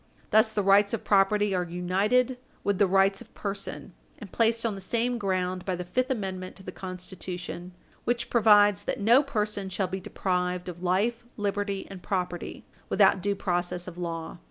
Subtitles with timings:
[0.31, 4.73] Thus, the rights of property are united with the rights of person, and placed on
[4.73, 9.69] the same ground by the fifth amendment to the Constitution, which provides that no person
[9.69, 14.39] shall be deprived of life, liberty, and property, without due process of law.